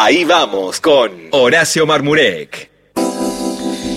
Ahí 0.00 0.24
vamos 0.24 0.80
con 0.80 1.10
Horacio 1.32 1.84
Marmurek. 1.84 2.70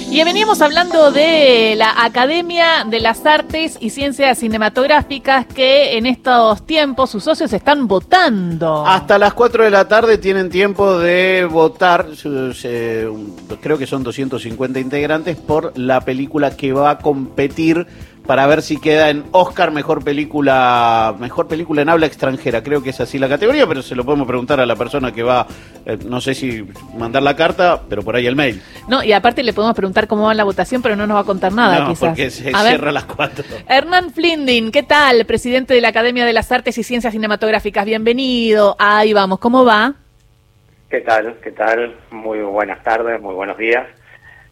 Y 0.09 0.23
veníamos 0.23 0.59
hablando 0.59 1.11
de 1.11 1.75
la 1.77 2.03
Academia 2.03 2.85
de 2.89 2.99
las 2.99 3.23
Artes 3.23 3.77
y 3.79 3.91
Ciencias 3.91 4.39
Cinematográficas 4.39 5.45
que 5.45 5.99
en 5.99 6.07
estos 6.07 6.65
tiempos 6.65 7.11
sus 7.11 7.23
socios 7.23 7.53
están 7.53 7.87
votando. 7.87 8.83
Hasta 8.85 9.19
las 9.19 9.35
4 9.35 9.65
de 9.65 9.69
la 9.69 9.87
tarde 9.87 10.17
tienen 10.17 10.49
tiempo 10.49 10.97
de 10.97 11.47
votar, 11.49 12.07
creo 13.61 13.77
que 13.77 13.85
son 13.85 14.03
250 14.03 14.79
integrantes, 14.79 15.37
por 15.37 15.77
la 15.77 16.01
película 16.01 16.57
que 16.57 16.73
va 16.73 16.89
a 16.89 16.97
competir 16.97 17.85
para 18.25 18.45
ver 18.47 18.61
si 18.61 18.79
queda 18.79 19.09
en 19.09 19.25
Oscar 19.31 19.71
mejor 19.71 20.03
película 20.03 21.15
mejor 21.19 21.47
película 21.47 21.81
en 21.81 21.89
habla 21.89 22.05
extranjera. 22.05 22.63
Creo 22.63 22.83
que 22.83 22.91
es 22.91 22.99
así 23.01 23.17
la 23.17 23.27
categoría 23.27 23.65
pero 23.67 23.81
se 23.81 23.95
lo 23.95 24.05
podemos 24.05 24.27
preguntar 24.27 24.59
a 24.59 24.65
la 24.65 24.75
persona 24.75 25.11
que 25.11 25.23
va 25.23 25.47
eh, 25.85 25.97
no 26.05 26.21
sé 26.21 26.33
si 26.33 26.65
mandar 26.95 27.23
la 27.23 27.35
carta 27.35 27.81
pero 27.89 28.03
por 28.03 28.15
ahí 28.15 28.27
el 28.27 28.35
mail. 28.35 28.61
No 28.87 29.03
y 29.03 29.13
aparte 29.13 29.43
le 29.43 29.53
podemos 29.53 29.75
preguntar 29.75 30.07
cómo 30.07 30.27
va 30.27 30.33
la 30.33 30.43
votación 30.43 30.81
pero 30.81 30.95
no 30.95 31.07
nos 31.07 31.17
va 31.17 31.21
a 31.21 31.25
contar 31.25 31.51
nada 31.51 31.79
no, 31.79 31.89
quizás. 31.89 32.09
porque 32.09 32.29
se 32.29 32.51
cierra 32.51 32.89
a 32.89 32.93
las 32.93 33.05
cuatro. 33.05 33.43
Hernán 33.67 34.11
Flindin 34.11 34.71
qué 34.71 34.83
tal 34.83 35.25
presidente 35.25 35.73
de 35.73 35.81
la 35.81 35.89
Academia 35.89 36.25
de 36.25 36.33
las 36.33 36.51
Artes 36.51 36.77
y 36.77 36.83
Ciencias 36.83 37.13
Cinematográficas 37.13 37.85
bienvenido. 37.85 38.75
Ahí 38.77 39.13
vamos 39.13 39.39
cómo 39.39 39.65
va 39.65 39.95
qué 40.89 41.01
tal 41.01 41.37
qué 41.41 41.51
tal 41.51 41.95
muy 42.11 42.39
buenas 42.39 42.83
tardes 42.83 43.21
muy 43.21 43.33
buenos 43.33 43.57
días 43.57 43.87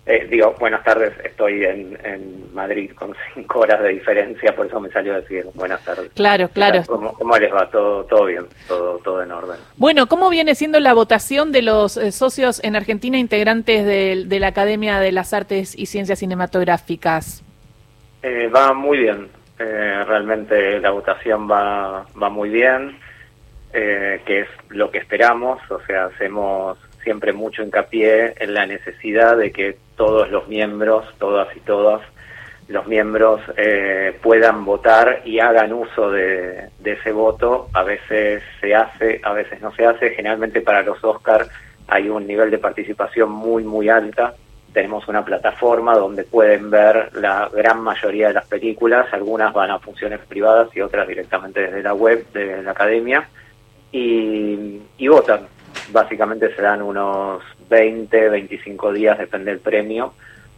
eh, 0.09 0.26
digo, 0.27 0.55
buenas 0.59 0.84
tardes, 0.84 1.13
estoy 1.23 1.63
en, 1.63 2.50
Madrid 2.52 2.91
con 2.95 3.16
cinco 3.36 3.59
horas 3.59 3.80
de 3.84 3.90
diferencia, 3.90 4.55
por 4.55 4.66
eso 4.66 4.80
me 4.80 4.90
salió 4.90 5.13
a 5.13 5.22
decir 5.22 5.45
buenas 5.54 5.86
tardes. 5.86 6.09
Claro, 6.16 6.50
claro. 6.50 6.81
¿Cómo, 6.88 7.38
les 7.38 7.54
va? 7.54 7.70
¿Todo, 7.70 8.05
todo 8.05 8.26
bien? 8.26 8.45
¿Todo, 8.67 8.98
todo 8.98 9.22
en 9.22 9.31
orden? 9.31 9.58
Bueno, 9.77 10.08
¿cómo 10.08 10.31
viene 10.31 10.55
siendo 10.55 10.80
la 10.80 10.95
votación 10.95 11.52
de 11.52 11.62
los 11.62 11.95
eh, 11.95 12.12
socios 12.12 12.59
en 12.64 12.76
Argentina 12.76 13.20
integrantes 13.20 13.86
de, 13.86 14.40
la 14.40 14.48
Academia 14.48 15.00
de 15.00 15.12
las 15.12 15.31
Artes 15.31 15.78
y 15.78 15.86
Ciencias 15.86 16.17
Cinematográficas? 16.17 17.44
Eh, 18.23 18.47
va 18.47 18.73
muy 18.73 18.97
bien, 18.97 19.28
realmente 19.59 20.80
la 20.80 20.89
votación 20.89 21.50
va, 21.50 22.08
va 22.22 22.30
muy 22.30 22.50
bien, 22.50 22.97
que 23.72 24.39
es 24.39 24.47
lo 24.69 24.89
que 24.89 24.97
esperamos, 24.97 25.59
o 25.69 25.80
sea, 25.86 26.06
hacemos 26.06 26.80
siempre 27.03 27.31
mucho 27.31 27.62
hincapié 27.64 28.34
en 28.39 28.56
la 28.56 28.66
necesidad 28.66 29.38
de 29.38 29.52
que 29.52 29.78
todos 30.00 30.31
los 30.31 30.47
miembros, 30.47 31.03
todas 31.17 31.53
y 31.58 31.59
todas, 31.59 32.02
los 32.69 32.88
miembros 32.88 33.42
eh, 33.58 34.17
puedan 34.23 34.64
votar 34.64 35.23
y 35.25 35.39
hagan 35.39 35.73
uso 35.73 36.09
de, 36.09 36.69
ese 36.86 37.11
voto. 37.11 37.67
A 37.73 37.83
veces 37.83 38.41
se 38.61 38.73
hace, 38.73 39.19
a 39.22 39.33
veces 39.33 39.59
no 39.59 39.73
se 39.73 39.86
hace. 39.86 40.11
Generalmente 40.11 40.61
para 40.61 40.83
los 40.83 41.03
Oscars 41.03 41.50
hay 41.89 42.08
un 42.08 42.25
nivel 42.25 42.50
de 42.50 42.59
participación 42.59 43.30
muy, 43.30 43.66
muy 43.66 43.89
alta. 43.89 44.36
Tenemos 44.72 45.06
una 45.09 45.25
plataforma 45.25 45.95
donde 45.95 46.23
pueden 46.23 46.69
ver 46.69 47.09
la 47.16 47.50
gran 47.53 47.81
mayoría 47.81 48.30
de 48.30 48.36
las 48.36 48.45
películas. 48.45 49.11
Algunas 49.11 49.52
van 49.52 49.72
a 49.72 49.80
funciones 49.80 50.22
privadas 50.22 50.69
y 50.73 50.80
otras 50.80 51.09
directamente 51.09 51.59
desde 51.59 51.84
la 51.84 51.94
web 51.94 52.25
de 52.31 52.63
la 52.63 52.72
academia. 52.72 53.28
Y, 53.91 54.80
y 54.97 55.08
votan. 55.09 55.41
Básicamente 55.91 56.56
se 56.56 56.61
dan 56.61 56.84
unos 56.84 57.44
20, 57.70 58.30
25 58.30 58.94
días, 58.94 59.17
depende 59.17 59.52
del 59.52 59.59
premio, 59.59 60.14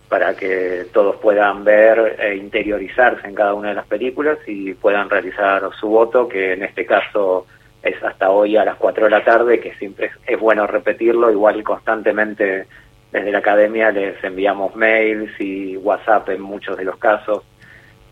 para 0.09 0.35
que 0.35 0.87
todos 0.91 1.15
puedan 1.17 1.63
ver 1.63 2.17
e 2.19 2.35
interiorizarse 2.35 3.27
en 3.27 3.35
cada 3.35 3.53
una 3.53 3.69
de 3.69 3.75
las 3.75 3.87
películas 3.87 4.37
y 4.45 4.73
puedan 4.73 5.09
realizar 5.09 5.69
su 5.79 5.87
voto, 5.87 6.27
que 6.27 6.53
en 6.53 6.63
este 6.63 6.85
caso 6.85 7.45
es 7.81 8.01
hasta 8.03 8.29
hoy 8.29 8.57
a 8.57 8.65
las 8.65 8.75
4 8.75 9.05
de 9.05 9.09
la 9.09 9.23
tarde, 9.23 9.59
que 9.59 9.73
siempre 9.75 10.11
es, 10.27 10.39
bueno 10.39 10.67
repetirlo, 10.67 11.31
igual 11.31 11.63
constantemente 11.63 12.65
desde 13.11 13.31
la 13.31 13.39
academia 13.39 13.91
les 13.91 14.23
enviamos 14.23 14.75
mails 14.75 15.31
y 15.39 15.77
WhatsApp 15.77 16.29
en 16.29 16.41
muchos 16.41 16.77
de 16.77 16.85
los 16.85 16.97
casos, 16.97 17.43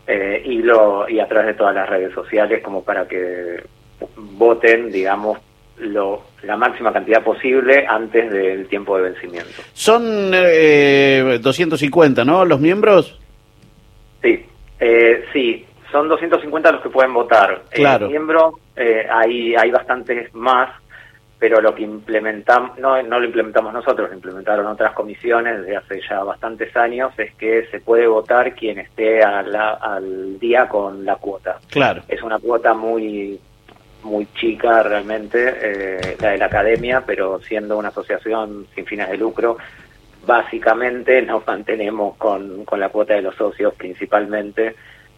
eh, 0.06 0.42
y, 0.44 0.62
lo, 0.62 1.08
y 1.08 1.20
a 1.20 1.28
través 1.28 1.48
de 1.48 1.54
todas 1.54 1.74
las 1.74 1.88
redes 1.88 2.12
sociales 2.12 2.62
como 2.62 2.82
para 2.82 3.06
que 3.06 3.62
voten, 4.16 4.90
digamos, 4.90 5.38
lo, 5.80 6.22
la 6.42 6.56
máxima 6.56 6.92
cantidad 6.92 7.22
posible 7.22 7.86
antes 7.86 8.30
del 8.30 8.66
tiempo 8.68 8.96
de 8.96 9.10
vencimiento. 9.10 9.62
Son 9.72 10.30
eh, 10.34 11.38
250, 11.42 12.24
¿no? 12.24 12.44
¿Los 12.44 12.60
miembros? 12.60 13.18
Sí, 14.22 14.44
eh, 14.78 15.24
sí, 15.32 15.66
son 15.90 16.08
250 16.08 16.72
los 16.72 16.82
que 16.82 16.90
pueden 16.90 17.14
votar. 17.14 17.62
Claro. 17.70 18.08
miembros, 18.08 18.54
eh, 18.76 19.06
hay, 19.10 19.54
hay 19.54 19.70
bastantes 19.70 20.34
más, 20.34 20.70
pero 21.38 21.60
lo 21.60 21.74
que 21.74 21.82
implementamos, 21.82 22.78
no, 22.78 23.02
no 23.02 23.18
lo 23.18 23.24
implementamos 23.24 23.72
nosotros, 23.72 24.10
lo 24.10 24.14
implementaron 24.14 24.66
otras 24.66 24.92
comisiones 24.92 25.60
desde 25.60 25.76
hace 25.76 26.00
ya 26.08 26.22
bastantes 26.22 26.76
años, 26.76 27.12
es 27.18 27.34
que 27.34 27.66
se 27.70 27.80
puede 27.80 28.06
votar 28.06 28.54
quien 28.54 28.78
esté 28.78 29.22
al 29.22 30.38
día 30.38 30.68
con 30.68 31.04
la 31.04 31.16
cuota. 31.16 31.58
Claro. 31.70 32.02
Es 32.08 32.22
una 32.22 32.38
cuota 32.38 32.74
muy 32.74 33.40
muy 34.02 34.26
chica 34.34 34.82
realmente, 34.82 35.54
eh, 35.60 36.16
la 36.20 36.30
de 36.30 36.38
la 36.38 36.46
academia, 36.46 37.02
pero 37.06 37.40
siendo 37.40 37.78
una 37.78 37.88
asociación 37.88 38.66
sin 38.74 38.86
fines 38.86 39.08
de 39.08 39.16
lucro, 39.16 39.58
básicamente 40.26 41.22
nos 41.26 41.46
mantenemos 41.46 42.16
con, 42.16 42.64
con 42.64 42.80
la 42.80 42.88
cuota 42.88 43.14
de 43.14 43.22
los 43.22 43.36
socios 43.36 43.74
principalmente 43.74 44.74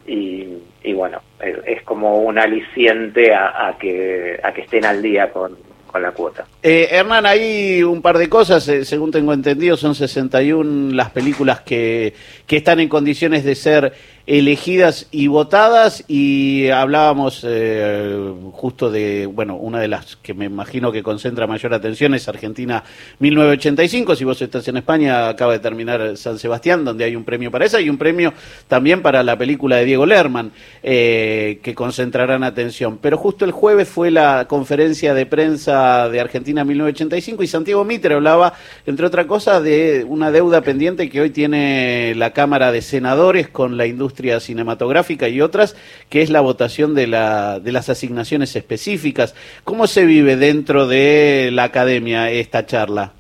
y, 0.07 0.49
y 0.83 0.93
bueno, 0.95 1.21
es, 1.41 1.83
como 1.83 2.23
un 2.23 2.39
aliciente 2.39 3.35
a, 3.35 3.77
que, 3.79 4.41
a 4.43 4.53
que 4.53 4.63
estén 4.63 4.85
al 4.85 5.01
día 5.01 5.31
con, 5.31 5.57
con 5.87 6.03
la 6.03 6.11
cuota. 6.11 6.45
Eh, 6.63 6.89
Hernán, 6.91 7.27
hay 7.27 7.83
un 7.83 8.03
par 8.03 8.19
de 8.19 8.29
cosas, 8.29 8.67
eh, 8.69 8.85
según 8.85 9.13
tengo 9.13 9.33
entendido, 9.33 9.77
son 9.77 9.95
61 9.95 10.95
las 10.95 11.11
películas 11.11 11.61
que, 11.61 12.15
que 12.47 12.57
están 12.57 12.81
en 12.81 12.89
condiciones 12.89 13.45
de 13.45 13.55
ser 13.55 13.93
elegidas 14.27 15.09
y 15.11 15.27
votadas 15.27 16.05
y 16.07 16.69
hablábamos 16.69 17.45
eh, 17.45 18.33
justo 18.53 18.91
de, 18.91 19.27
bueno, 19.27 19.57
una 19.57 19.81
de 19.81 19.89
las 19.89 20.17
que 20.17 20.33
me 20.33 20.45
imagino 20.45 20.93
que 20.93 21.03
concentra 21.03 21.47
mayor 21.47 21.75
atención 21.75 22.15
es 22.15 22.29
Argentina 22.29 22.85
1985, 23.19 24.15
si 24.15 24.25
vos 24.25 24.41
estás 24.41 24.67
en 24.69 24.77
España 24.77 25.29
acaba 25.29 25.53
de 25.53 25.59
terminar 25.59 26.17
San 26.17 26.39
Sebastián, 26.39 26.85
donde 26.85 27.05
hay 27.05 27.17
un 27.17 27.25
premio 27.25 27.51
para 27.51 27.65
esa 27.65 27.81
y 27.81 27.91
un 27.91 27.99
premio 27.99 28.33
también 28.69 29.03
para 29.03 29.23
la 29.23 29.37
película 29.37 29.77
de 29.77 29.85
Diego 29.87 30.07
Lerman, 30.07 30.53
eh, 30.83 31.59
que 31.63 31.75
concentrarán 31.75 32.45
atención. 32.45 32.99
Pero 32.99 33.19
justo 33.19 33.45
el 33.45 33.51
jueves 33.51 33.89
fue 33.89 34.11
la 34.11 34.47
conferencia 34.49 35.15
de 35.15 35.27
prensa 35.27 36.09
de 36.09 36.21
Argentina 36.21 36.65
1985 36.65 37.43
y 37.43 37.47
Santiago 37.49 37.85
Mitre 37.85 38.15
hablaba, 38.15 38.55
entre 38.87 39.07
otras 39.07 39.27
cosas, 39.27 39.63
de 39.63 40.07
una 40.09 40.31
deuda 40.31 40.61
pendiente 40.61 41.09
que 41.09 41.21
hoy 41.21 41.31
tiene 41.31 42.15
la 42.15 42.33
Cámara 42.33 42.71
de 42.71 42.83
Senadores 42.83 43.49
con 43.49 43.77
la 43.77 43.87
industria 43.87 44.12
cinematográfica 44.41 45.29
y 45.29 45.41
otras, 45.41 45.77
que 46.09 46.23
es 46.23 46.31
la 46.31 46.41
votación 46.41 46.95
de, 46.95 47.07
la, 47.07 47.61
de 47.61 47.73
las 47.73 47.89
asignaciones 47.89 48.57
específicas. 48.57 49.35
¿Cómo 49.65 49.87
se 49.87 50.05
vive 50.05 50.37
dentro 50.37 50.87
de 50.87 51.51
la 51.53 51.65
academia 51.65 52.31
esta 52.31 52.67
charla? 52.67 53.13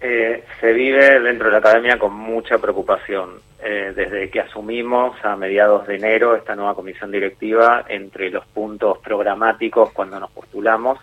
Eh, 0.00 0.44
se 0.60 0.72
vive 0.72 1.20
dentro 1.20 1.46
de 1.46 1.52
la 1.52 1.58
academia 1.58 1.98
con 1.98 2.14
mucha 2.14 2.58
preocupación. 2.58 3.40
Eh, 3.62 3.92
desde 3.94 4.30
que 4.30 4.40
asumimos 4.40 5.22
a 5.22 5.36
mediados 5.36 5.86
de 5.86 5.96
enero 5.96 6.34
esta 6.34 6.56
nueva 6.56 6.74
comisión 6.74 7.10
directiva, 7.10 7.84
entre 7.88 8.30
los 8.30 8.46
puntos 8.46 8.96
programáticos 8.98 9.92
cuando 9.92 10.18
nos 10.18 10.30
postulamos, 10.30 10.98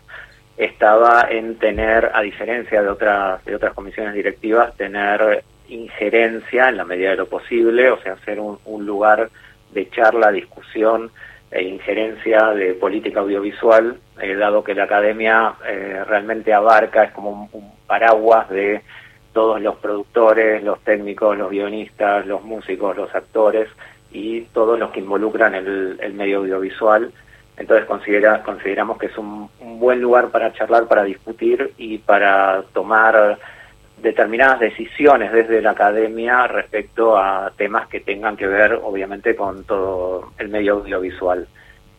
estaba 0.57 1.27
en 1.29 1.59
tener, 1.59 2.09
a 2.11 2.21
diferencia 2.21 2.81
de 2.81 2.89
otras, 2.89 3.45
de 3.45 3.55
otras 3.55 3.75
comisiones 3.75 4.15
directivas, 4.15 4.75
tener 4.75 5.43
injerencia 5.69 6.69
en 6.69 6.77
la 6.77 6.85
medida 6.85 7.11
de 7.11 7.17
lo 7.17 7.27
posible, 7.27 7.91
o 7.91 8.01
sea, 8.01 8.17
ser 8.25 8.39
un, 8.39 8.85
lugar 8.85 9.29
de 9.71 9.89
charla, 9.89 10.31
discusión 10.31 11.11
e 11.51 11.63
injerencia 11.63 12.47
de 12.53 12.73
política 12.73 13.21
audiovisual, 13.21 13.97
eh, 14.21 14.35
dado 14.35 14.63
que 14.63 14.75
la 14.75 14.83
academia 14.83 15.53
eh, 15.67 16.03
realmente 16.05 16.53
abarca, 16.53 17.03
es 17.03 17.11
como 17.11 17.49
un, 17.51 17.71
paraguas 17.87 18.49
de 18.49 18.81
todos 19.33 19.61
los 19.61 19.75
productores, 19.77 20.63
los 20.63 20.79
técnicos, 20.81 21.37
los 21.37 21.49
guionistas, 21.49 22.25
los 22.25 22.43
músicos, 22.43 22.97
los 22.97 23.13
actores 23.13 23.69
y 24.11 24.41
todos 24.53 24.79
los 24.79 24.91
que 24.91 24.99
involucran 24.99 25.55
el, 25.55 26.13
medio 26.13 26.39
audiovisual. 26.39 27.11
Entonces 27.55 27.85
considera, 27.85 28.43
consideramos 28.43 28.97
que 28.97 29.07
es 29.07 29.17
un 29.17 29.49
buen 29.79 30.01
lugar 30.01 30.29
para 30.29 30.53
charlar, 30.53 30.87
para 30.87 31.03
discutir 31.03 31.73
y 31.77 31.99
para 31.99 32.63
tomar 32.73 33.37
determinadas 34.01 34.59
decisiones 34.59 35.31
desde 35.31 35.61
la 35.61 35.71
academia 35.71 36.47
respecto 36.47 37.17
a 37.17 37.51
temas 37.57 37.87
que 37.87 37.99
tengan 37.99 38.37
que 38.37 38.47
ver 38.47 38.79
obviamente 38.83 39.35
con 39.35 39.63
todo 39.63 40.31
el 40.37 40.49
medio 40.49 40.73
audiovisual. 40.73 41.47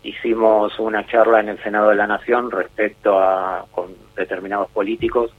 Hicimos 0.03 0.79
una 0.79 1.07
charla 1.07 1.41
en 1.41 1.49
el 1.49 1.63
Senado 1.63 1.91
de 1.91 1.97
la 1.97 2.07
Nación 2.07 2.51
respecto 2.51 3.19
a 3.19 3.67
con 3.73 3.95
determinados 4.17 4.71
políticos 4.71 5.33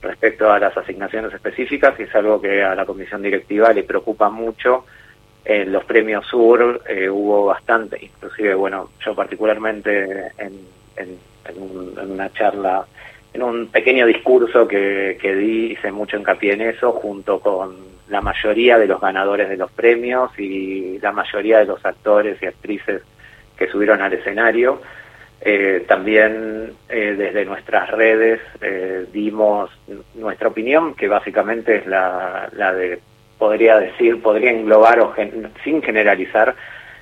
respecto 0.00 0.50
a 0.50 0.58
las 0.58 0.76
asignaciones 0.76 1.32
específicas 1.32 1.98
y 1.98 2.04
es 2.04 2.14
algo 2.14 2.40
que 2.40 2.62
a 2.62 2.74
la 2.74 2.86
comisión 2.86 3.22
directiva 3.22 3.72
le 3.72 3.82
preocupa 3.82 4.30
mucho. 4.30 4.84
En 5.44 5.72
los 5.72 5.84
premios 5.84 6.26
Sur 6.26 6.82
eh, 6.88 7.08
hubo 7.08 7.46
bastante, 7.46 7.98
inclusive, 8.04 8.54
bueno, 8.54 8.90
yo 9.04 9.14
particularmente 9.14 10.32
en, 10.38 10.54
en, 10.96 11.18
en 11.46 12.10
una 12.10 12.32
charla 12.32 12.84
en 13.36 13.42
un 13.42 13.66
pequeño 13.68 14.06
discurso 14.06 14.66
que, 14.66 15.18
que 15.20 15.34
di, 15.34 15.72
hice 15.72 15.92
mucho 15.92 16.16
hincapié 16.16 16.54
en 16.54 16.62
eso, 16.62 16.92
junto 16.92 17.38
con 17.38 17.76
la 18.08 18.20
mayoría 18.20 18.78
de 18.78 18.86
los 18.86 19.00
ganadores 19.00 19.48
de 19.48 19.56
los 19.56 19.70
premios 19.70 20.30
y 20.38 20.98
la 21.00 21.12
mayoría 21.12 21.58
de 21.58 21.66
los 21.66 21.84
actores 21.84 22.40
y 22.42 22.46
actrices 22.46 23.02
que 23.56 23.68
subieron 23.68 24.00
al 24.00 24.12
escenario. 24.12 24.80
Eh, 25.40 25.84
también 25.86 26.72
eh, 26.88 27.14
desde 27.16 27.44
nuestras 27.44 27.90
redes 27.90 28.40
eh, 28.62 29.04
dimos 29.12 29.70
nuestra 30.14 30.48
opinión, 30.48 30.94
que 30.94 31.08
básicamente 31.08 31.76
es 31.76 31.86
la, 31.86 32.48
la 32.52 32.72
de, 32.72 32.98
podría 33.38 33.78
decir, 33.78 34.22
podría 34.22 34.50
englobar 34.50 34.98
o 35.00 35.14
sin 35.62 35.82
generalizar 35.82 36.54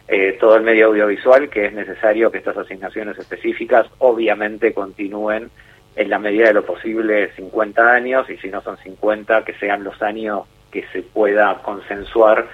eh, 0.07 0.37
todo 0.39 0.57
el 0.57 0.63
medio 0.63 0.89
audiovisual, 0.89 1.49
que 1.49 1.67
es 1.67 1.73
necesario 1.73 2.31
que 2.31 2.39
estas 2.39 2.57
asignaciones 2.57 3.19
específicas 3.19 3.87
obviamente 3.99 4.75
continúen 4.75 5.51
en 5.97 6.11
la 6.11 6.19
medida 6.19 6.49
de 6.49 6.55
lo 6.55 6.65
posible 6.65 7.33
50 7.33 7.93
años 7.93 8.29
y 8.29 8.37
si 8.39 8.49
no 8.49 8.61
son 8.63 8.77
50, 8.79 9.45
que 9.45 9.55
sean 9.55 9.85
los 9.85 10.01
años 10.03 10.43
que 10.71 10.85
se 10.93 11.03
pueda 11.03 11.63
consensuar 11.63 12.47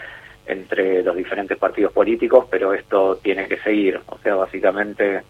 entre 0.46 1.02
los 1.02 1.16
diferentes 1.16 1.56
partidos 1.56 1.92
políticos, 1.92 2.46
pero 2.50 2.74
esto 2.74 3.16
tiene 3.22 3.46
que 3.46 3.58
seguir. 3.58 4.00
O 4.06 4.18
sea, 4.18 4.34
básicamente 4.34 5.22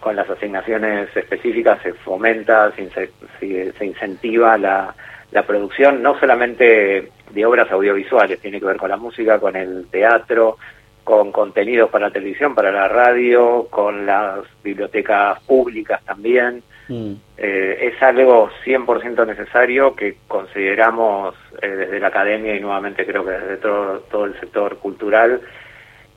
con 0.00 0.16
las 0.16 0.28
asignaciones 0.30 1.14
específicas 1.14 1.82
se 1.82 1.92
fomenta, 1.92 2.72
se, 2.72 3.84
incentiva 3.84 4.56
la, 4.56 4.94
la 5.30 5.46
producción 5.46 6.02
no 6.02 6.18
solamente 6.18 7.10
de 7.30 7.46
obras 7.46 7.70
audiovisuales, 7.70 8.40
tiene 8.40 8.60
que 8.60 8.66
ver 8.66 8.76
con 8.76 8.90
la 8.90 8.96
música, 8.96 9.38
con 9.38 9.56
el 9.56 9.86
teatro, 9.90 10.56
con 11.04 11.32
contenidos 11.32 11.90
para 11.90 12.06
la 12.08 12.12
televisión, 12.12 12.54
para 12.54 12.72
la 12.72 12.88
radio, 12.88 13.68
con 13.70 14.06
las 14.06 14.40
bibliotecas 14.62 15.40
públicas 15.42 16.02
también. 16.04 16.62
Mm. 16.88 17.12
Eh, 17.36 17.92
es 17.92 18.02
algo 18.02 18.50
100% 18.64 19.26
necesario 19.26 19.94
que 19.94 20.16
consideramos 20.26 21.34
eh, 21.62 21.68
desde 21.68 22.00
la 22.00 22.08
academia 22.08 22.56
y 22.56 22.60
nuevamente 22.60 23.06
creo 23.06 23.24
que 23.24 23.32
desde 23.32 23.56
todo, 23.58 24.00
todo 24.10 24.24
el 24.24 24.38
sector 24.40 24.78
cultural, 24.78 25.40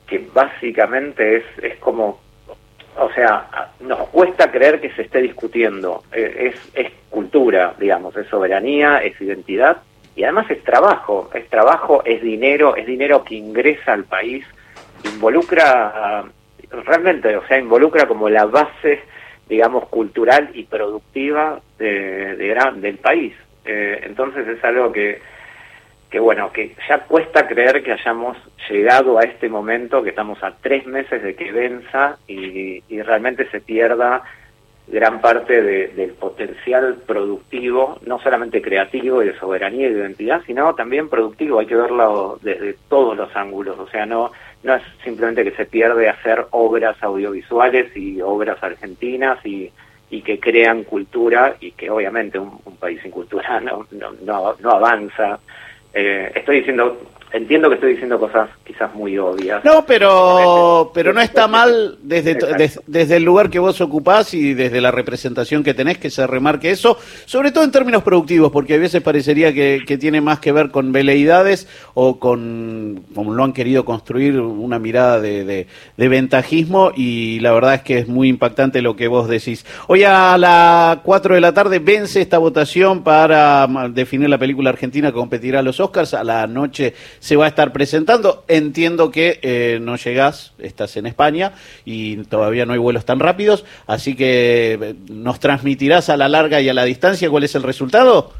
que 0.06 0.26
básicamente 0.32 1.36
es, 1.36 1.44
es 1.62 1.76
como, 1.78 2.20
o 2.96 3.12
sea, 3.12 3.70
nos 3.80 4.08
cuesta 4.08 4.50
creer 4.50 4.80
que 4.80 4.90
se 4.92 5.02
esté 5.02 5.20
discutiendo. 5.20 6.02
Eh, 6.12 6.52
es, 6.52 6.70
es 6.74 6.92
cultura, 7.10 7.74
digamos, 7.78 8.16
es 8.16 8.26
soberanía, 8.28 8.98
es 8.98 9.20
identidad 9.20 9.78
y 10.16 10.24
además 10.24 10.50
es 10.50 10.64
trabajo, 10.64 11.30
es 11.34 11.48
trabajo, 11.48 12.02
es 12.04 12.22
dinero, 12.22 12.74
es 12.74 12.86
dinero 12.86 13.22
que 13.22 13.36
ingresa 13.36 13.92
al 13.92 14.04
país 14.04 14.44
involucra 15.04 16.24
realmente, 16.70 17.36
o 17.36 17.46
sea, 17.46 17.58
involucra 17.58 18.06
como 18.06 18.28
la 18.28 18.44
base, 18.44 19.02
digamos, 19.48 19.88
cultural 19.88 20.50
y 20.54 20.64
productiva 20.64 21.60
de, 21.78 22.36
del 22.76 22.98
país. 22.98 23.34
Eh, 23.64 24.00
entonces 24.04 24.46
es 24.48 24.62
algo 24.64 24.92
que, 24.92 25.20
que, 26.10 26.18
bueno, 26.18 26.52
que 26.52 26.74
ya 26.88 27.00
cuesta 27.00 27.46
creer 27.46 27.82
que 27.82 27.92
hayamos 27.92 28.36
llegado 28.68 29.18
a 29.18 29.22
este 29.22 29.48
momento, 29.48 30.02
que 30.02 30.10
estamos 30.10 30.42
a 30.42 30.54
tres 30.60 30.86
meses 30.86 31.22
de 31.22 31.34
que 31.34 31.52
venza 31.52 32.18
y, 32.26 32.82
y 32.88 33.02
realmente 33.02 33.48
se 33.50 33.60
pierda 33.60 34.22
gran 34.90 35.20
parte 35.20 35.62
del 35.62 36.10
potencial 36.12 36.96
productivo, 37.06 37.98
no 38.06 38.18
solamente 38.20 38.62
creativo 38.62 39.22
y 39.22 39.26
de 39.26 39.38
soberanía 39.38 39.88
y 39.88 39.92
de 39.92 40.00
identidad, 40.00 40.42
sino 40.46 40.74
también 40.74 41.08
productivo. 41.08 41.58
Hay 41.58 41.66
que 41.66 41.76
verlo 41.76 42.38
desde 42.42 42.74
todos 42.88 43.16
los 43.16 43.34
ángulos. 43.36 43.78
O 43.78 43.88
sea, 43.88 44.06
no, 44.06 44.30
no 44.62 44.74
es 44.74 44.82
simplemente 45.04 45.44
que 45.44 45.52
se 45.52 45.66
pierde 45.66 46.08
hacer 46.08 46.46
obras 46.50 46.96
audiovisuales 47.02 47.94
y 47.96 48.20
obras 48.22 48.62
argentinas 48.62 49.44
y, 49.44 49.70
y 50.10 50.22
que 50.22 50.40
crean 50.40 50.84
cultura 50.84 51.56
y 51.60 51.72
que 51.72 51.90
obviamente 51.90 52.38
un, 52.38 52.58
país 52.80 53.00
sin 53.02 53.10
cultura 53.10 53.60
no, 53.60 53.86
no, 53.90 54.12
no, 54.22 54.54
no 54.58 54.70
avanza. 54.70 55.38
Eh, 55.92 56.32
estoy 56.34 56.58
diciendo 56.58 56.98
entiendo 57.32 57.68
que 57.68 57.74
estoy 57.74 57.92
diciendo 57.92 58.18
cosas 58.18 58.48
quizás 58.64 58.94
muy 58.94 59.18
obvias. 59.18 59.64
No, 59.64 59.84
pero, 59.84 60.90
pero 60.94 61.12
no 61.12 61.20
está 61.20 61.46
mal 61.48 61.98
desde, 62.02 62.38
desde 62.86 63.16
el 63.16 63.24
lugar 63.24 63.50
que 63.50 63.58
vos 63.58 63.80
ocupás 63.80 64.34
y 64.34 64.54
desde 64.54 64.80
la 64.80 64.90
representación 64.90 65.62
que 65.62 65.74
tenés 65.74 65.98
que 65.98 66.10
se 66.10 66.26
remarque 66.26 66.70
eso, 66.70 66.98
sobre 67.26 67.50
todo 67.50 67.64
en 67.64 67.72
términos 67.72 68.02
productivos, 68.02 68.50
porque 68.50 68.74
a 68.74 68.78
veces 68.78 69.02
parecería 69.02 69.52
que, 69.52 69.82
que 69.86 69.98
tiene 69.98 70.20
más 70.20 70.40
que 70.40 70.52
ver 70.52 70.70
con 70.70 70.92
veleidades 70.92 71.68
o 71.94 72.18
con, 72.18 73.04
como 73.14 73.34
lo 73.34 73.44
han 73.44 73.52
querido 73.52 73.84
construir, 73.84 74.38
una 74.40 74.78
mirada 74.78 75.20
de, 75.20 75.44
de, 75.96 76.08
ventajismo 76.08 76.92
y 76.96 77.40
la 77.40 77.52
verdad 77.52 77.74
es 77.74 77.82
que 77.82 77.98
es 77.98 78.08
muy 78.08 78.28
impactante 78.28 78.82
lo 78.82 78.96
que 78.96 79.08
vos 79.08 79.28
decís. 79.28 79.64
Hoy 79.86 80.04
a 80.04 80.38
las 80.38 80.98
4 80.98 81.34
de 81.34 81.40
la 81.40 81.52
tarde 81.52 81.78
vence 81.78 82.20
esta 82.20 82.38
votación 82.38 83.02
para 83.02 83.66
definir 83.90 84.28
la 84.28 84.38
película 84.38 84.70
argentina 84.70 85.08
que 85.08 85.14
competirá 85.14 85.60
a 85.60 85.62
los 85.62 85.80
Oscars. 85.80 86.14
A 86.14 86.24
la 86.24 86.46
noche 86.46 86.94
se 87.20 87.36
va 87.36 87.46
a 87.46 87.48
estar 87.48 87.72
presentando. 87.72 88.44
Entiendo 88.48 89.10
que 89.10 89.38
eh, 89.42 89.78
no 89.80 89.96
llegás, 89.96 90.54
estás 90.58 90.96
en 90.96 91.06
España 91.06 91.52
y 91.84 92.24
todavía 92.24 92.66
no 92.66 92.72
hay 92.72 92.78
vuelos 92.78 93.04
tan 93.04 93.20
rápidos, 93.20 93.64
así 93.86 94.16
que 94.16 94.78
eh, 94.80 94.94
nos 95.10 95.40
transmitirás 95.40 96.08
a 96.08 96.16
la 96.16 96.28
larga 96.28 96.60
y 96.60 96.68
a 96.68 96.74
la 96.74 96.84
distancia 96.84 97.30
cuál 97.30 97.44
es 97.44 97.54
el 97.54 97.62
resultado. 97.62 98.32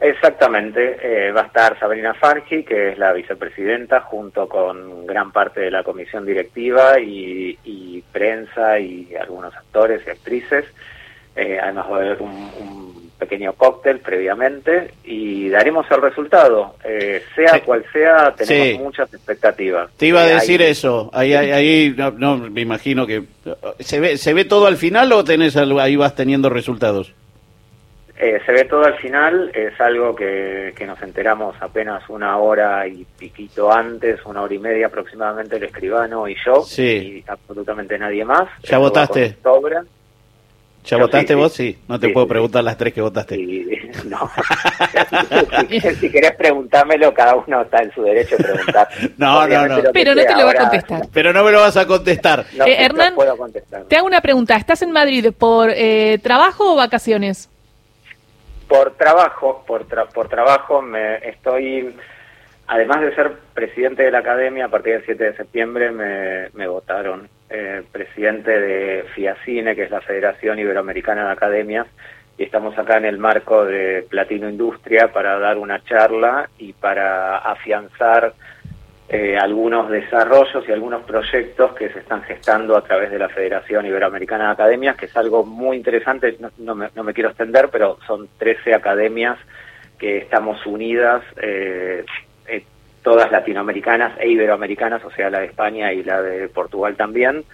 Exactamente, 0.00 0.98
eh, 1.02 1.32
va 1.32 1.42
a 1.42 1.46
estar 1.46 1.78
Sabrina 1.78 2.12
Fargi, 2.14 2.64
que 2.64 2.90
es 2.90 2.98
la 2.98 3.12
vicepresidenta, 3.12 4.00
junto 4.00 4.48
con 4.48 5.06
gran 5.06 5.32
parte 5.32 5.60
de 5.60 5.70
la 5.70 5.82
comisión 5.82 6.26
directiva 6.26 6.98
y, 6.98 8.02
prensa 8.12 8.78
y 8.78 9.12
algunos 9.20 9.52
actores 9.56 10.02
y 10.06 10.10
actrices. 10.10 10.64
además 11.34 11.86
va 11.90 11.96
a 11.96 12.00
haber 12.00 12.22
un 12.22 12.83
pequeño 13.18 13.52
cóctel 13.54 14.00
previamente 14.00 14.92
y 15.04 15.48
daremos 15.48 15.86
el 15.90 16.02
resultado. 16.02 16.74
Eh, 16.84 17.22
sea 17.34 17.60
cual 17.62 17.84
sea, 17.92 18.34
tenemos 18.34 18.82
muchas 18.82 19.12
expectativas. 19.12 19.90
Te 19.96 20.06
iba 20.06 20.22
a 20.22 20.30
eh, 20.30 20.34
decir 20.34 20.62
eso, 20.62 21.10
ahí, 21.12 21.34
ahí, 21.34 21.94
no, 22.16 22.36
me 22.38 22.60
imagino 22.60 23.06
que... 23.06 23.24
¿se 23.80 24.00
ve, 24.00 24.16
¿Se 24.16 24.34
ve 24.34 24.44
todo 24.44 24.66
al 24.66 24.76
final 24.76 25.12
o 25.12 25.24
tenés 25.24 25.56
ahí 25.56 25.96
vas 25.96 26.14
teniendo 26.14 26.50
resultados? 26.50 27.12
Eh, 28.16 28.40
se 28.46 28.52
ve 28.52 28.64
todo 28.64 28.84
al 28.84 28.96
final, 28.98 29.50
es 29.52 29.78
algo 29.80 30.14
que, 30.14 30.72
que, 30.76 30.86
nos 30.86 31.02
enteramos 31.02 31.56
apenas 31.60 32.08
una 32.08 32.38
hora 32.38 32.86
y 32.86 33.04
piquito 33.18 33.72
antes, 33.72 34.24
una 34.24 34.42
hora 34.42 34.54
y 34.54 34.58
media 34.60 34.86
aproximadamente 34.86 35.56
el 35.56 35.64
escribano 35.64 36.28
y 36.28 36.36
yo, 36.46 36.64
y 36.78 37.24
absolutamente 37.26 37.98
nadie 37.98 38.24
más. 38.24 38.48
¿Ya 38.62 38.78
votaste? 38.78 39.36
¿Ya 40.84 40.98
votaste 40.98 41.34
vos? 41.34 41.52
Sí. 41.52 41.78
No 41.88 41.98
te 41.98 42.10
puedo 42.10 42.28
preguntar 42.28 42.62
las 42.62 42.76
tres 42.76 42.92
que 42.92 43.00
votaste. 43.00 43.38
no. 44.06 44.30
si 46.00 46.10
querés 46.10 46.32
preguntármelo, 46.32 47.14
cada 47.14 47.36
uno 47.36 47.62
está 47.62 47.82
en 47.82 47.92
su 47.92 48.02
derecho 48.02 48.36
de 48.36 48.44
preguntar. 48.44 48.88
no, 49.16 49.46
no, 49.48 49.66
no. 49.66 49.92
Pero 49.92 50.14
no 50.14 50.22
te 50.22 50.36
lo 50.36 50.44
va 50.44 50.50
a 50.52 50.56
contestar. 50.56 51.02
Pero 51.12 51.32
no 51.32 51.42
me 51.42 51.52
lo 51.52 51.60
vas 51.60 51.76
a 51.76 51.86
contestar. 51.86 52.44
Eh, 52.66 52.76
Hernán, 52.84 53.14
te 53.88 53.96
hago 53.96 54.06
una 54.06 54.20
pregunta. 54.20 54.56
¿Estás 54.56 54.82
en 54.82 54.92
Madrid 54.92 55.32
por 55.36 55.70
eh, 55.70 56.18
trabajo 56.22 56.74
o 56.74 56.76
vacaciones? 56.76 57.48
Por 58.68 58.94
trabajo, 58.96 59.64
por, 59.66 59.86
por 59.86 60.28
trabajo 60.28 60.82
me 60.82 61.16
estoy 61.28 61.94
además 62.66 63.00
de 63.02 63.14
ser 63.14 63.32
presidente 63.52 64.02
de 64.02 64.10
la 64.10 64.18
academia, 64.18 64.66
a 64.66 64.68
partir 64.68 64.94
del 64.94 65.04
7 65.04 65.24
de 65.24 65.36
septiembre 65.36 65.90
me, 65.90 66.48
me 66.54 66.66
votaron 66.66 67.28
eh, 67.56 67.82
presidente 67.92 68.50
de 68.50 69.04
FIACINE, 69.14 69.76
que 69.76 69.84
es 69.84 69.90
la 69.90 70.00
Federación 70.00 70.58
Iberoamericana 70.58 71.26
de 71.26 71.30
Academias, 71.30 71.86
y 72.36 72.42
estamos 72.42 72.76
acá 72.76 72.96
en 72.96 73.04
el 73.04 73.18
marco 73.18 73.64
de 73.64 74.04
Platino 74.10 74.48
Industria 74.48 75.12
para 75.12 75.38
dar 75.38 75.56
una 75.56 75.84
charla 75.84 76.50
y 76.58 76.72
para 76.72 77.38
afianzar 77.38 78.34
eh, 79.08 79.38
algunos 79.38 79.88
desarrollos 79.88 80.68
y 80.68 80.72
algunos 80.72 81.04
proyectos 81.04 81.74
que 81.74 81.90
se 81.90 82.00
están 82.00 82.22
gestando 82.22 82.76
a 82.76 82.82
través 82.82 83.12
de 83.12 83.20
la 83.20 83.28
Federación 83.28 83.86
Iberoamericana 83.86 84.46
de 84.46 84.52
Academias, 84.52 84.96
que 84.96 85.06
es 85.06 85.16
algo 85.16 85.44
muy 85.44 85.76
interesante, 85.76 86.36
no, 86.58 86.74
me, 86.74 86.88
no 86.96 87.04
me, 87.04 87.14
quiero 87.14 87.28
extender, 87.28 87.68
pero 87.70 87.98
son 88.04 88.28
13 88.36 88.74
academias 88.74 89.38
que 89.96 90.18
estamos 90.18 90.66
unidas 90.66 91.22
eh, 91.40 92.04
todas 93.04 93.30
latinoamericanas 93.30 94.18
e 94.18 94.30
iberoamericanas, 94.30 95.04
o 95.04 95.10
sea, 95.10 95.28
la 95.30 95.40
de 95.40 95.46
España 95.46 95.92
y 95.92 96.02
la 96.02 96.22
de 96.22 96.48
Portugal 96.48 96.96
también, 96.96 97.44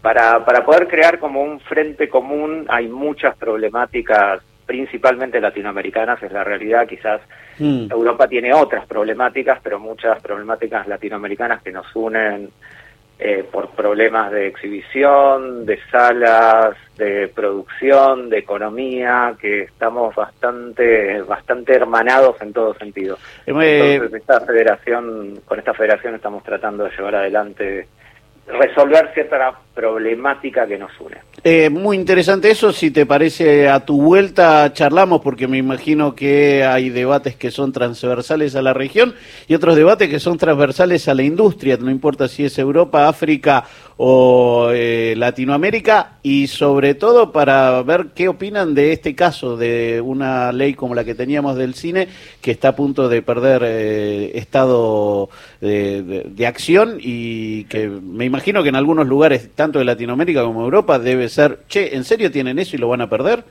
para, 0.00 0.44
para 0.44 0.64
poder 0.64 0.86
crear 0.86 1.18
como 1.18 1.42
un 1.42 1.58
frente 1.60 2.08
común. 2.08 2.64
Hay 2.68 2.86
muchas 2.86 3.36
problemáticas, 3.36 4.40
principalmente 4.64 5.40
latinoamericanas, 5.40 6.22
es 6.22 6.30
la 6.30 6.44
realidad, 6.44 6.86
quizás 6.86 7.20
hmm. 7.58 7.88
Europa 7.90 8.28
tiene 8.28 8.54
otras 8.54 8.86
problemáticas, 8.86 9.58
pero 9.62 9.80
muchas 9.80 10.22
problemáticas 10.22 10.86
latinoamericanas 10.86 11.60
que 11.60 11.72
nos 11.72 11.86
unen 11.96 12.50
eh, 13.18 13.44
por 13.50 13.70
problemas 13.70 14.32
de 14.32 14.48
exhibición, 14.48 15.64
de 15.64 15.78
salas, 15.90 16.76
de 16.96 17.28
producción, 17.28 18.28
de 18.28 18.38
economía, 18.38 19.34
que 19.40 19.62
estamos 19.62 20.14
bastante, 20.14 21.22
bastante 21.22 21.74
hermanados 21.74 22.40
en 22.42 22.52
todo 22.52 22.74
sentido. 22.74 23.16
Eh, 23.46 23.94
Entonces, 23.94 24.20
esta 24.20 24.40
federación, 24.40 25.40
con 25.44 25.58
esta 25.58 25.74
federación 25.74 26.14
estamos 26.16 26.42
tratando 26.42 26.84
de 26.84 26.90
llevar 26.90 27.14
adelante, 27.16 27.86
resolver 28.46 29.10
ciertas 29.14 29.54
problemática 29.74 30.66
que 30.66 30.78
nos 30.78 30.92
une. 31.00 31.16
Eh, 31.42 31.68
muy 31.68 31.96
interesante 31.96 32.50
eso, 32.50 32.72
si 32.72 32.90
te 32.90 33.04
parece 33.04 33.68
a 33.68 33.84
tu 33.84 34.00
vuelta 34.00 34.72
charlamos, 34.72 35.20
porque 35.20 35.48
me 35.48 35.58
imagino 35.58 36.14
que 36.14 36.64
hay 36.64 36.90
debates 36.90 37.36
que 37.36 37.50
son 37.50 37.72
transversales 37.72 38.54
a 38.54 38.62
la 38.62 38.72
región 38.72 39.14
y 39.48 39.54
otros 39.54 39.76
debates 39.76 40.08
que 40.08 40.20
son 40.20 40.38
transversales 40.38 41.08
a 41.08 41.14
la 41.14 41.22
industria, 41.22 41.76
no 41.76 41.90
importa 41.90 42.28
si 42.28 42.44
es 42.44 42.58
Europa, 42.58 43.08
África 43.08 43.64
o 43.96 44.70
eh, 44.72 45.14
Latinoamérica, 45.16 46.18
y 46.22 46.46
sobre 46.46 46.94
todo 46.94 47.30
para 47.30 47.82
ver 47.82 48.06
qué 48.14 48.28
opinan 48.28 48.74
de 48.74 48.92
este 48.92 49.14
caso, 49.14 49.56
de 49.56 50.00
una 50.00 50.50
ley 50.52 50.74
como 50.74 50.94
la 50.94 51.04
que 51.04 51.14
teníamos 51.14 51.56
del 51.56 51.74
cine, 51.74 52.08
que 52.40 52.50
está 52.50 52.68
a 52.68 52.76
punto 52.76 53.08
de 53.08 53.22
perder 53.22 53.62
eh, 53.64 54.32
estado 54.38 55.28
de, 55.60 56.24
de 56.28 56.46
acción 56.46 56.98
y 57.00 57.64
que 57.64 57.88
me 57.88 58.24
imagino 58.24 58.62
que 58.62 58.70
en 58.70 58.76
algunos 58.76 59.06
lugares, 59.06 59.50
tanto 59.64 59.78
de 59.78 59.86
Latinoamérica 59.86 60.42
como 60.42 60.60
de 60.60 60.64
Europa, 60.66 60.98
debe 60.98 61.26
ser, 61.30 61.60
che, 61.68 61.96
¿en 61.96 62.04
serio 62.04 62.30
tienen 62.30 62.58
eso 62.58 62.76
y 62.76 62.78
lo 62.78 62.88
van 62.90 63.00
a 63.00 63.08
perder? 63.08 63.42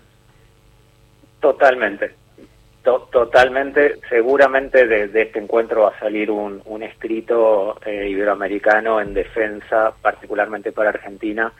Totalmente, 1.39 2.11
totalmente. 2.83 3.95
Seguramente 4.07 4.85
de, 4.85 5.05
este 5.19 5.39
encuentro 5.39 5.81
va 5.81 5.89
a 5.89 5.99
salir 5.99 6.29
un, 6.29 6.83
escrito 6.83 7.79
eh, 7.83 8.07
iberoamericano 8.09 9.01
en 9.01 9.15
defensa, 9.15 9.91
particularmente 10.03 10.71
para 10.71 10.89
Argentina, 10.89 11.51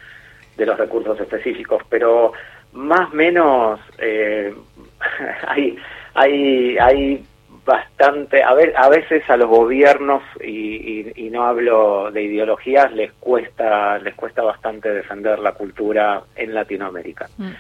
de 0.55 0.65
los 0.67 0.77
recursos 0.77 1.19
específicos, 1.19 1.81
pero 1.89 2.33
más 2.74 3.12
o 3.12 3.15
menos 3.15 3.79
eh, 3.98 4.53
hay, 5.48 5.75
hay, 6.13 6.77
hay 6.77 7.25
bastante, 7.65 8.43
a, 8.43 8.53
ver, 8.53 8.74
a 8.75 8.89
veces 8.89 9.24
a 9.29 9.38
los 9.38 9.48
gobiernos, 9.48 10.22
y, 10.43 11.12
y, 11.15 11.29
no 11.29 11.46
hablo 11.46 12.12
de 12.12 12.24
ideologías, 12.24 12.91
les 12.91 13.12
cuesta, 13.13 13.98
les 14.00 14.13
cuesta 14.15 14.43
bastante 14.43 14.89
defender 14.89 15.39
la 15.39 15.53
cultura 15.53 16.24
en 16.36 16.53
Latinoamérica. 16.53 17.27
Mm. 17.38 17.51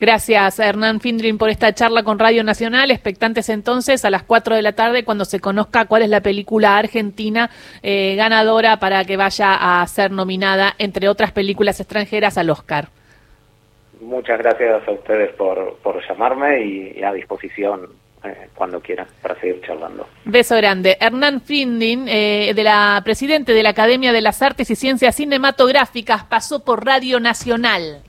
Gracias, 0.00 0.60
Hernán 0.60 1.00
Findrin, 1.00 1.38
por 1.38 1.50
esta 1.50 1.74
charla 1.74 2.04
con 2.04 2.18
Radio 2.18 2.44
Nacional. 2.44 2.90
Expectantes 2.90 3.48
entonces 3.48 4.04
a 4.04 4.10
las 4.10 4.22
4 4.22 4.54
de 4.54 4.62
la 4.62 4.72
tarde 4.72 5.04
cuando 5.04 5.24
se 5.24 5.40
conozca 5.40 5.86
cuál 5.86 6.02
es 6.02 6.08
la 6.08 6.20
película 6.20 6.78
argentina 6.78 7.50
eh, 7.82 8.14
ganadora 8.16 8.78
para 8.78 9.04
que 9.04 9.16
vaya 9.16 9.80
a 9.80 9.86
ser 9.86 10.12
nominada, 10.12 10.74
entre 10.78 11.08
otras 11.08 11.32
películas 11.32 11.80
extranjeras, 11.80 12.38
al 12.38 12.50
Oscar. 12.50 12.88
Muchas 14.00 14.38
gracias 14.38 14.86
a 14.86 14.92
ustedes 14.92 15.34
por, 15.34 15.76
por 15.78 16.00
llamarme 16.06 16.64
y 16.64 17.02
a 17.02 17.12
disposición 17.12 17.88
eh, 18.24 18.48
cuando 18.54 18.80
quieran 18.80 19.06
para 19.22 19.38
seguir 19.40 19.60
charlando. 19.66 20.08
Beso 20.24 20.56
grande. 20.56 20.96
Hernán 21.00 21.40
Findin, 21.40 22.06
eh, 22.08 22.52
de 22.54 22.64
la 22.64 23.00
presidente 23.04 23.52
de 23.52 23.62
la 23.62 23.70
Academia 23.70 24.12
de 24.12 24.20
las 24.20 24.42
Artes 24.42 24.70
y 24.70 24.76
Ciencias 24.76 25.16
Cinematográficas, 25.16 26.24
pasó 26.24 26.64
por 26.64 26.84
Radio 26.84 27.20
Nacional. 27.20 28.02